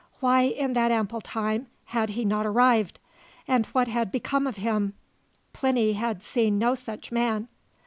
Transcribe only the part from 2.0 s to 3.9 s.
he not arrived, and what